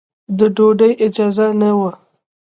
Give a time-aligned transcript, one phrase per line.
[0.37, 1.91] د ډوډۍ اجازه نه وه.